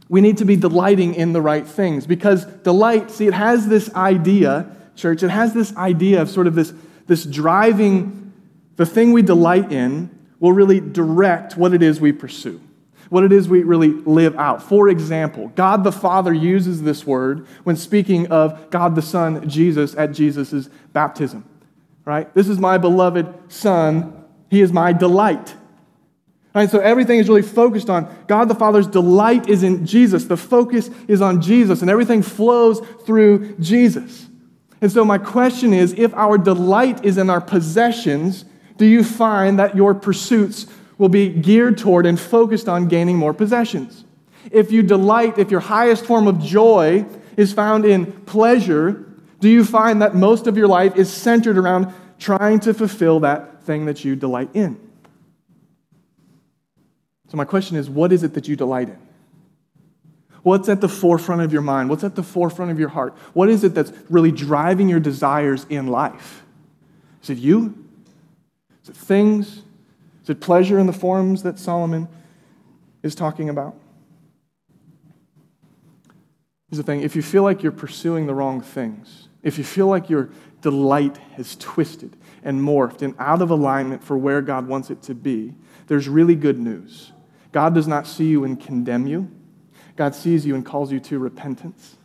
[0.09, 2.07] we need to be delighting in the right things.
[2.07, 6.55] Because delight, see, it has this idea, church, it has this idea of sort of
[6.55, 6.75] this,
[7.07, 8.33] this driving,
[8.77, 10.11] the thing we delight in
[10.41, 12.61] will really direct what it is we pursue,
[13.09, 14.63] what it is we really live out.
[14.63, 19.95] For example, God the Father uses this word when speaking of God the Son, Jesus,
[19.95, 21.45] at Jesus' baptism.
[22.05, 22.33] Right?
[22.35, 24.20] This is my beloved Son
[24.51, 25.55] he is my delight.
[26.53, 30.25] Right, so everything is really focused on God the Father's delight is in Jesus.
[30.25, 34.27] The focus is on Jesus, and everything flows through Jesus.
[34.81, 38.45] And so, my question is if our delight is in our possessions,
[38.79, 40.67] do you find that your pursuits
[40.99, 44.05] will be geared toward and focused on gaining more possessions?
[44.51, 49.07] If you delight, if your highest form of joy is found in pleasure,
[49.39, 53.60] do you find that most of your life is centered around trying to fulfill that
[53.71, 54.81] thing that you delight in.
[57.29, 58.99] So, my question is what is it that you delight in?
[60.43, 61.89] What's at the forefront of your mind?
[61.89, 63.17] What's at the forefront of your heart?
[63.33, 66.43] What is it that's really driving your desires in life?
[67.23, 67.87] Is it you?
[68.83, 69.63] Is it things?
[70.25, 72.09] Is it pleasure in the forms that Solomon
[73.05, 73.77] is talking about?
[76.69, 79.87] Here's the thing if you feel like you're pursuing the wrong things, if you feel
[79.87, 80.31] like your
[80.61, 85.15] delight has twisted, and morphed and out of alignment for where God wants it to
[85.15, 85.55] be,
[85.87, 87.13] there's really good news.
[87.53, 89.31] God does not see you and condemn you,
[89.97, 91.97] God sees you and calls you to repentance.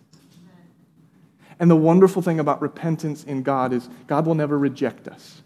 [1.59, 5.41] And the wonderful thing about repentance in God is God will never reject us.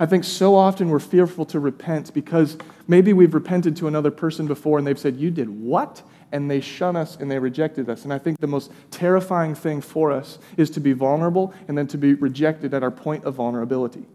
[0.00, 4.46] I think so often we're fearful to repent because maybe we've repented to another person
[4.46, 6.02] before and they've said, You did what?
[6.32, 8.04] And they shun us and they rejected us.
[8.04, 11.86] And I think the most terrifying thing for us is to be vulnerable and then
[11.88, 14.06] to be rejected at our point of vulnerability.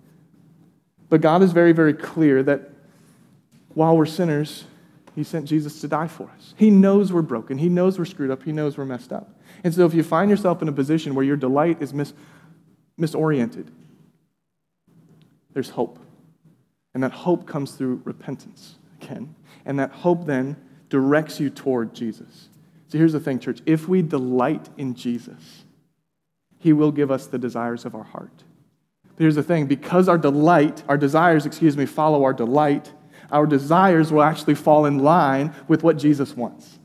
[1.09, 2.69] But God is very, very clear that
[3.73, 4.65] while we're sinners,
[5.15, 6.53] He sent Jesus to die for us.
[6.57, 9.39] He knows we're broken, He knows we're screwed up, He knows we're messed up.
[9.63, 12.13] And so if you find yourself in a position where your delight is mis-
[12.99, 13.67] misoriented,
[15.53, 15.99] there's hope.
[16.93, 19.35] And that hope comes through repentance again.
[19.65, 20.57] And that hope then
[20.93, 22.49] directs you toward Jesus.
[22.87, 23.61] So here's the thing, church.
[23.65, 25.63] If we delight in Jesus,
[26.59, 28.43] he will give us the desires of our heart.
[29.01, 32.93] But here's the thing because our delight, our desires, excuse me, follow our delight,
[33.31, 36.77] our desires will actually fall in line with what Jesus wants.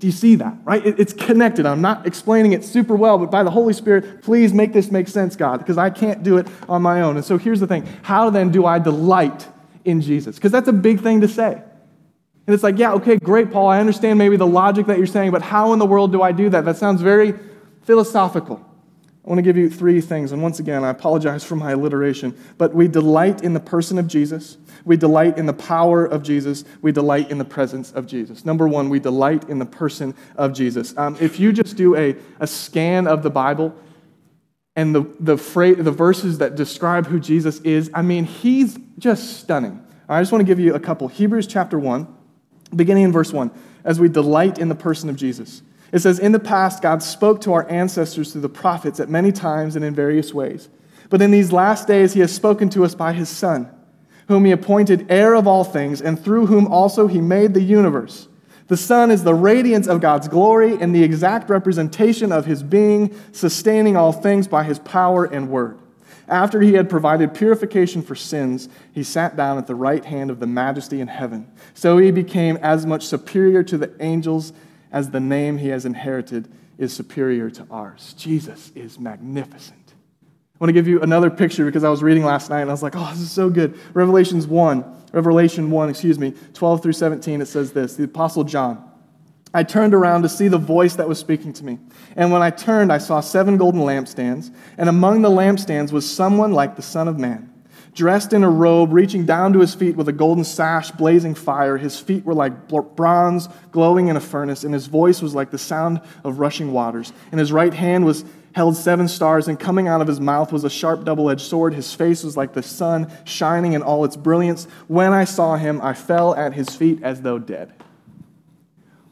[0.00, 0.56] Do you see that?
[0.64, 0.84] Right?
[0.84, 1.64] It's connected.
[1.64, 5.06] I'm not explaining it super well, but by the Holy Spirit, please make this make
[5.06, 7.14] sense, God, because I can't do it on my own.
[7.14, 9.46] And so here's the thing how then do I delight
[9.84, 10.34] in Jesus?
[10.34, 11.62] Because that's a big thing to say.
[12.48, 13.68] And it's like, yeah, okay, great, Paul.
[13.68, 16.32] I understand maybe the logic that you're saying, but how in the world do I
[16.32, 16.64] do that?
[16.64, 17.34] That sounds very
[17.82, 18.64] philosophical.
[19.22, 20.32] I want to give you three things.
[20.32, 24.06] And once again, I apologize for my alliteration, but we delight in the person of
[24.06, 24.56] Jesus.
[24.86, 26.64] We delight in the power of Jesus.
[26.80, 28.46] We delight in the presence of Jesus.
[28.46, 30.96] Number one, we delight in the person of Jesus.
[30.96, 33.74] Um, if you just do a, a scan of the Bible,
[34.74, 39.84] and the, the, the verses that describe who Jesus is, I mean, he's just stunning.
[40.08, 41.08] I just want to give you a couple.
[41.08, 42.14] Hebrews chapter 1
[42.74, 43.50] beginning in verse 1,
[43.84, 45.62] as we delight in the person of Jesus.
[45.92, 49.32] It says, In the past, God spoke to our ancestors through the prophets at many
[49.32, 50.68] times and in various ways.
[51.10, 53.70] But in these last days, he has spoken to us by his Son,
[54.28, 58.28] whom he appointed heir of all things, and through whom also he made the universe.
[58.66, 63.18] The Son is the radiance of God's glory and the exact representation of his being,
[63.32, 65.78] sustaining all things by his power and word.
[66.28, 70.40] After he had provided purification for sins, he sat down at the right hand of
[70.40, 71.50] the majesty in heaven.
[71.74, 74.52] So he became as much superior to the angels
[74.92, 78.14] as the name he has inherited is superior to ours.
[78.16, 79.94] Jesus is magnificent.
[80.60, 82.72] I want to give you another picture because I was reading last night and I
[82.72, 83.78] was like, oh, this is so good.
[83.94, 88.87] Revelations 1, Revelation 1, excuse me, 12 through 17, it says this The Apostle John.
[89.58, 91.80] I turned around to see the voice that was speaking to me.
[92.14, 96.52] And when I turned, I saw seven golden lampstands, and among the lampstands was someone
[96.52, 97.52] like the Son of Man
[97.92, 101.76] dressed in a robe, reaching down to his feet with a golden sash blazing fire.
[101.76, 105.58] His feet were like bronze glowing in a furnace, and his voice was like the
[105.58, 107.12] sound of rushing waters.
[107.32, 110.62] And his right hand was held seven stars, and coming out of his mouth was
[110.62, 111.74] a sharp double edged sword.
[111.74, 114.66] His face was like the sun, shining in all its brilliance.
[114.86, 117.72] When I saw him, I fell at his feet as though dead.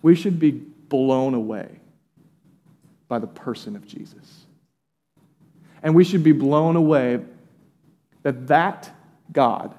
[0.03, 1.69] We should be blown away
[3.09, 4.45] by the person of Jesus.
[5.83, 7.21] And we should be blown away
[8.23, 8.93] that that
[9.33, 9.75] God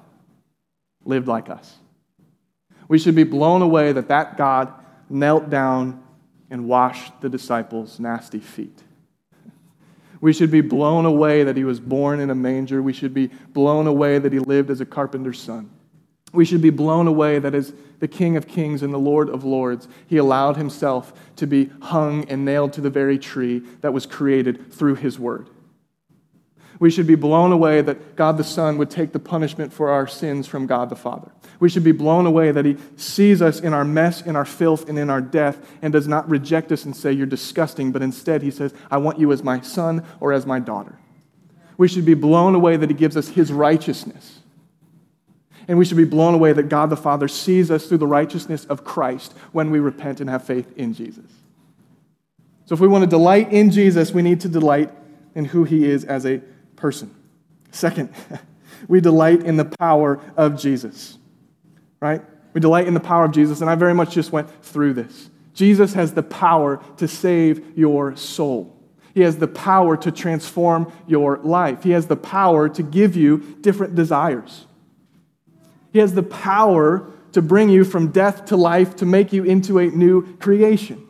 [1.04, 1.76] lived like us.
[2.88, 4.72] We should be blown away that that God
[5.10, 6.02] knelt down
[6.50, 8.82] and washed the disciples' nasty feet.
[10.20, 12.82] We should be blown away that he was born in a manger.
[12.82, 15.70] We should be blown away that he lived as a carpenter's son.
[16.32, 19.44] We should be blown away that as the King of Kings and the Lord of
[19.44, 24.06] Lords, he allowed himself to be hung and nailed to the very tree that was
[24.06, 25.48] created through his word.
[26.78, 30.06] We should be blown away that God the Son would take the punishment for our
[30.06, 31.32] sins from God the Father.
[31.58, 34.88] We should be blown away that He sees us in our mess, in our filth,
[34.88, 38.42] and in our death, and does not reject us and say, You're disgusting, but instead
[38.42, 40.96] He says, I want you as my son or as my daughter.
[41.76, 44.38] We should be blown away that He gives us His righteousness.
[45.68, 48.64] And we should be blown away that God the Father sees us through the righteousness
[48.64, 51.30] of Christ when we repent and have faith in Jesus.
[52.64, 54.90] So, if we want to delight in Jesus, we need to delight
[55.34, 56.40] in who He is as a
[56.76, 57.14] person.
[57.70, 58.12] Second,
[58.88, 61.18] we delight in the power of Jesus,
[62.00, 62.22] right?
[62.54, 65.30] We delight in the power of Jesus, and I very much just went through this.
[65.52, 68.76] Jesus has the power to save your soul.
[69.12, 71.82] He has the power to transform your life.
[71.82, 74.66] He has the power to give you different desires.
[75.92, 79.78] He has the power to bring you from death to life, to make you into
[79.78, 81.06] a new creation.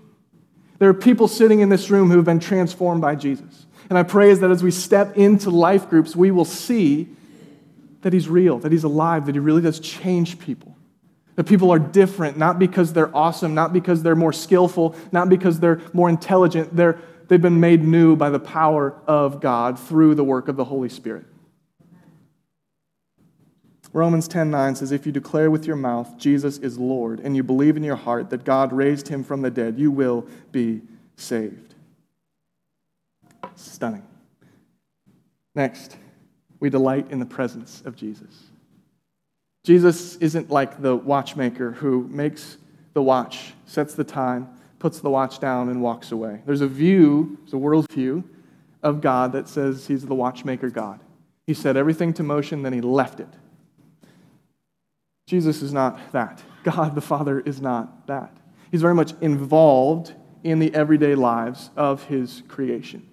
[0.79, 3.67] There are people sitting in this room who have been transformed by Jesus.
[3.89, 7.09] And I pray is that as we step into life groups, we will see
[8.03, 10.77] that He's real, that He's alive, that He really does change people.
[11.37, 15.61] That people are different, not because they're awesome, not because they're more skillful, not because
[15.61, 16.75] they're more intelligent.
[16.75, 20.65] They're, they've been made new by the power of God through the work of the
[20.65, 21.27] Holy Spirit.
[23.93, 27.77] Romans 10:9 says if you declare with your mouth Jesus is Lord and you believe
[27.77, 30.83] in your heart that God raised him from the dead you will be
[31.17, 31.75] saved.
[33.55, 34.05] Stunning.
[35.55, 35.97] Next,
[36.61, 38.45] we delight in the presence of Jesus.
[39.65, 42.59] Jesus isn't like the watchmaker who makes
[42.95, 44.49] the watch, sets the time,
[44.79, 46.41] puts the watch down, and walks away.
[46.47, 48.25] There's a view, there's a worldview
[48.83, 51.01] of God that says he's the watchmaker God.
[51.47, 53.29] He set everything to motion, then he left it.
[55.29, 56.43] Jesus is not that.
[56.65, 58.35] God the Father is not that.
[58.71, 63.07] He's very much involved in the everyday lives of his creation.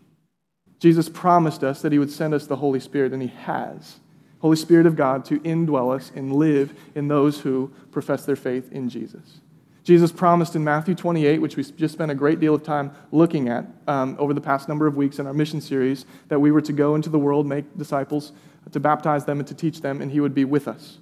[0.79, 3.99] Jesus promised us that he would send us the Holy Spirit, and he has.
[4.39, 8.71] Holy Spirit of God to indwell us and live in those who profess their faith
[8.71, 9.41] in Jesus.
[9.83, 13.49] Jesus promised in Matthew 28, which we've just spent a great deal of time looking
[13.49, 16.61] at um, over the past number of weeks in our mission series, that we were
[16.61, 18.31] to go into the world, make disciples,
[18.71, 20.99] to baptize them, and to teach them, and he would be with us.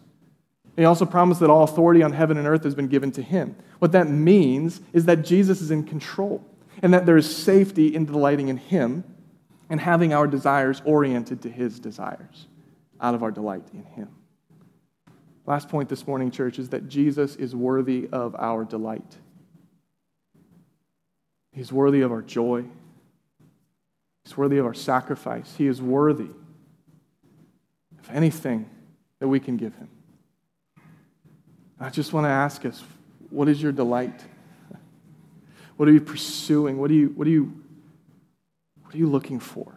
[0.76, 3.56] He also promised that all authority on heaven and earth has been given to him.
[3.80, 6.44] What that means is that Jesus is in control
[6.82, 9.04] and that there is safety in delighting in him
[9.74, 12.46] and having our desires oriented to His desires
[13.02, 14.10] out of our delight in Him.
[15.48, 19.18] Last point this morning, church, is that Jesus is worthy of our delight.
[21.52, 22.66] He's worthy of our joy.
[24.24, 25.56] He's worthy of our sacrifice.
[25.58, 26.30] He is worthy
[28.00, 28.70] of anything
[29.18, 29.90] that we can give Him.
[31.84, 32.82] I just want to ask us
[33.30, 34.24] what is your delight?
[35.76, 36.78] What are you pursuing?
[36.78, 37.62] What, are you, what, are you,
[38.84, 39.76] what are you looking for?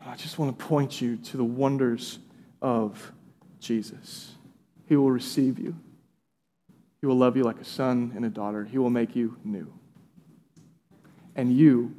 [0.00, 2.20] I just want to point you to the wonders
[2.60, 3.12] of
[3.58, 4.32] Jesus.
[4.86, 5.74] He will receive you.
[7.00, 8.64] He will love you like a son and a daughter.
[8.64, 9.72] He will make you new.
[11.34, 11.96] And you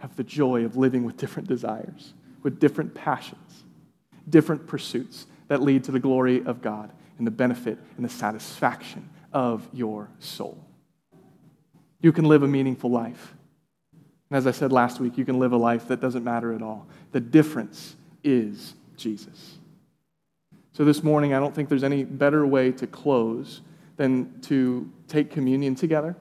[0.00, 3.64] have the joy of living with different desires, with different passions,
[4.28, 6.90] different pursuits that lead to the glory of God
[7.20, 10.58] and the benefit and the satisfaction of your soul.
[12.00, 13.34] You can live a meaningful life.
[14.30, 16.62] And as I said last week, you can live a life that doesn't matter at
[16.62, 16.88] all.
[17.12, 17.94] The difference
[18.24, 19.58] is Jesus.
[20.72, 23.60] So this morning, I don't think there's any better way to close
[23.98, 26.16] than to take communion together.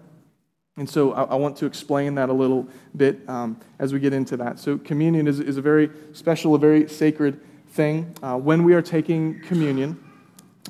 [0.76, 4.12] And so I, I want to explain that a little bit um, as we get
[4.12, 4.60] into that.
[4.60, 7.40] So, communion is, is a very special, a very sacred
[7.70, 8.14] thing.
[8.22, 9.98] Uh, when we are taking communion,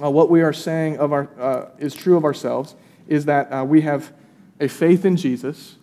[0.01, 2.75] uh, what we are saying of our, uh, is true of ourselves
[3.07, 4.13] is that uh, we have
[4.59, 5.75] a faith in Jesus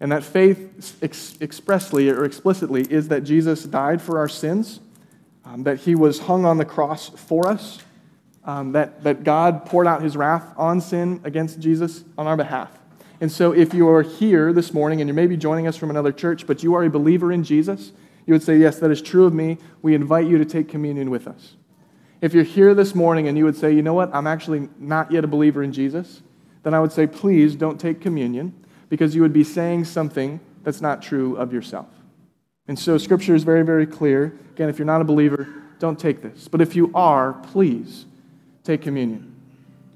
[0.00, 4.80] and that faith ex- expressly or explicitly is that Jesus died for our sins
[5.44, 7.80] um, that he was hung on the cross for us,
[8.44, 12.70] um, that, that God poured out his wrath on sin against Jesus on our behalf.
[13.20, 15.90] And so, if you are here this morning and you may be joining us from
[15.90, 17.92] another church, but you are a believer in Jesus,
[18.26, 19.58] you would say, Yes, that is true of me.
[19.80, 21.54] We invite you to take communion with us.
[22.22, 25.10] If you're here this morning and you would say, You know what, I'm actually not
[25.10, 26.22] yet a believer in Jesus,
[26.62, 28.54] then I would say, Please don't take communion
[28.88, 31.88] because you would be saying something that's not true of yourself.
[32.68, 34.38] And so, Scripture is very, very clear.
[34.52, 35.48] Again, if you're not a believer,
[35.80, 36.46] don't take this.
[36.46, 38.06] But if you are, please
[38.62, 39.34] take communion.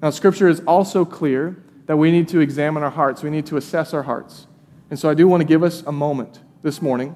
[0.02, 1.56] Now, Scripture is also clear
[1.86, 4.48] that we need to examine our hearts, we need to assess our hearts.
[4.90, 7.14] And so I do want to give us a moment this morning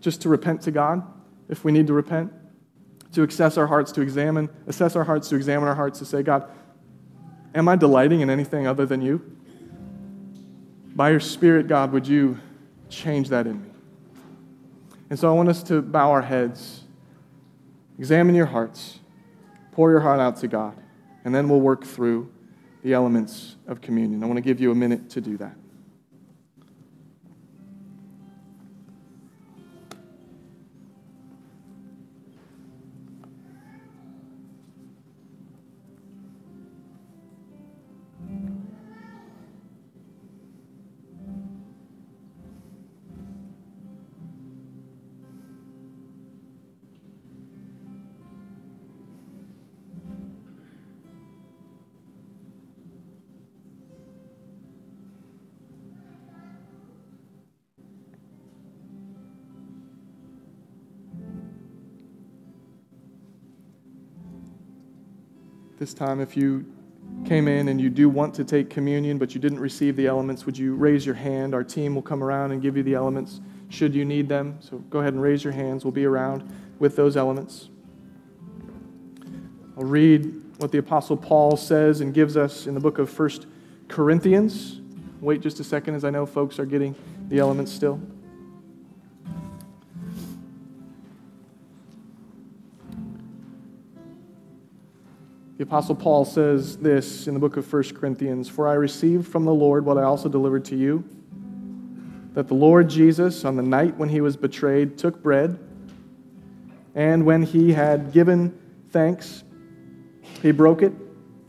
[0.00, 1.04] just to repent to God
[1.48, 2.32] if we need to repent,
[3.12, 6.22] to assess our hearts, to examine, assess our hearts, to examine our hearts, to say,
[6.22, 6.48] God,
[7.54, 9.36] am I delighting in anything other than you?
[10.94, 12.38] By your Spirit, God, would you
[12.88, 13.68] change that in me?
[15.10, 16.82] And so I want us to bow our heads,
[17.98, 18.98] examine your hearts,
[19.72, 20.76] pour your heart out to God,
[21.24, 22.30] and then we'll work through
[22.82, 24.22] the elements of communion.
[24.22, 25.54] I want to give you a minute to do that.
[65.78, 66.66] This time, if you
[67.24, 70.44] came in and you do want to take communion, but you didn't receive the elements,
[70.44, 71.54] would you raise your hand?
[71.54, 74.58] Our team will come around and give you the elements should you need them.
[74.60, 75.84] So go ahead and raise your hands.
[75.84, 77.68] We'll be around with those elements.
[79.76, 83.46] I'll read what the Apostle Paul says and gives us in the book of First
[83.86, 84.80] Corinthians.
[85.20, 86.94] Wait just a second as I know folks are getting
[87.28, 88.00] the elements still.
[95.58, 99.44] The Apostle Paul says this in the book of 1 Corinthians For I received from
[99.44, 101.04] the Lord what I also delivered to you
[102.34, 105.58] that the Lord Jesus, on the night when he was betrayed, took bread,
[106.94, 108.56] and when he had given
[108.90, 109.42] thanks,
[110.40, 110.92] he broke it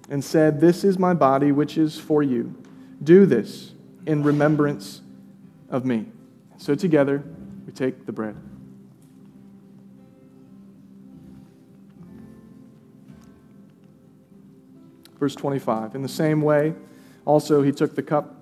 [0.09, 2.55] and said, This is my body, which is for you.
[3.03, 3.73] Do this
[4.07, 5.01] in remembrance
[5.69, 6.07] of me.
[6.57, 7.23] So together,
[7.67, 8.35] we take the bread.
[15.19, 16.73] Verse 25 In the same way,
[17.25, 18.35] also he took the cup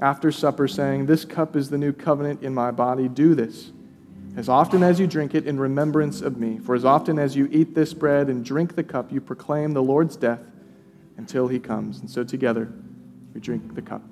[0.00, 3.08] after supper, saying, This cup is the new covenant in my body.
[3.08, 3.72] Do this
[4.36, 6.58] as often as you drink it in remembrance of me.
[6.58, 9.82] For as often as you eat this bread and drink the cup, you proclaim the
[9.82, 10.38] Lord's death
[11.16, 11.98] until he comes.
[11.98, 12.72] And so together
[13.34, 14.02] we drink the cup.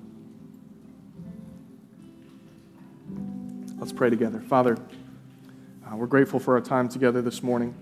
[3.77, 4.41] Let's pray together.
[4.41, 4.77] Father,
[5.85, 7.73] uh, we're grateful for our time together this morning.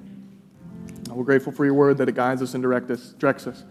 [1.10, 3.64] Uh, we're grateful for your word that it guides us and us, directs us.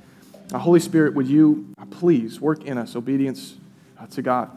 [0.53, 3.57] Uh, Holy Spirit, would you uh, please work in us obedience
[3.99, 4.51] uh, to God?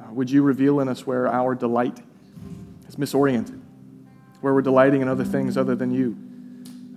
[0.00, 2.00] Uh, would you reveal in us where our delight
[2.88, 3.60] is misoriented,
[4.40, 6.16] where we're delighting in other things other than you?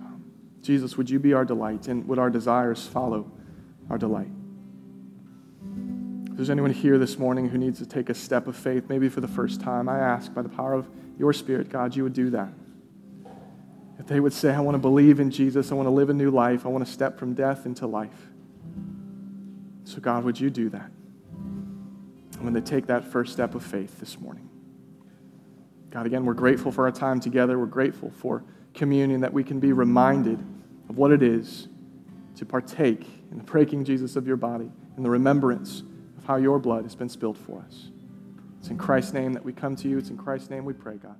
[0.00, 0.24] Um,
[0.62, 3.30] Jesus, would you be our delight, and would our desires follow
[3.90, 4.30] our delight?
[6.30, 9.08] If there's anyone here this morning who needs to take a step of faith, maybe
[9.08, 10.88] for the first time, I ask by the power of
[11.18, 12.48] your Spirit, God, you would do that.
[13.98, 16.14] If they would say, I want to believe in Jesus, I want to live a
[16.14, 18.27] new life, I want to step from death into life.
[19.88, 20.90] So, God, would you do that?
[21.32, 24.46] And when they take that first step of faith this morning.
[25.88, 27.58] God, again, we're grateful for our time together.
[27.58, 30.38] We're grateful for communion that we can be reminded
[30.90, 31.68] of what it is
[32.36, 35.82] to partake in the breaking, Jesus, of your body and the remembrance
[36.18, 37.90] of how your blood has been spilled for us.
[38.58, 39.96] It's in Christ's name that we come to you.
[39.96, 41.16] It's in Christ's name we pray, God.